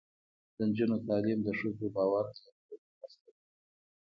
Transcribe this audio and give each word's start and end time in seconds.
د 0.55 0.57
نجونو 0.69 0.97
تعلیم 1.07 1.39
د 1.43 1.47
ښځو 1.59 1.87
باور 1.95 2.25
زیاتولو 2.41 2.85
مرسته 2.99 3.27
ده. 3.35 3.41